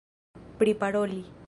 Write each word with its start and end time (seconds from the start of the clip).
priparoli 0.57 1.23